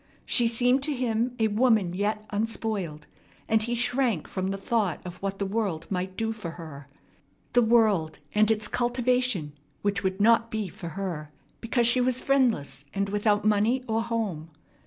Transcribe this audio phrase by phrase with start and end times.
[0.25, 3.05] She seemed to him a woman yet unspoiled,
[3.47, 6.87] and he shrank from the thought of what the world might do for her
[7.53, 9.53] the world and its cultivation,
[9.83, 14.49] which would not be for her, because she was friendless and without money or home.